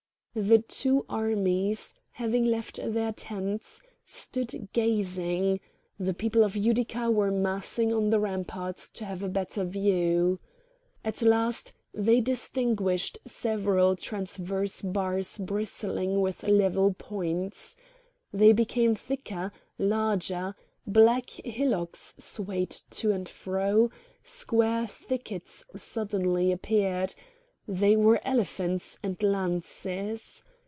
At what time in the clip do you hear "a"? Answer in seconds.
9.23-9.27